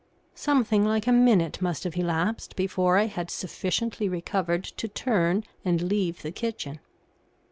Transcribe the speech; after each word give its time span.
Something 0.33 0.83
like 0.83 1.05
a 1.05 1.11
minute 1.11 1.61
must 1.61 1.83
have 1.83 1.95
elapsed 1.95 2.55
before 2.55 2.97
I 2.97 3.05
had 3.05 3.29
sufficiently 3.29 4.09
recovered 4.09 4.63
to 4.63 4.87
turn 4.87 5.43
and 5.63 5.79
leave 5.79 6.23
the 6.23 6.31
kitchen. 6.31 6.79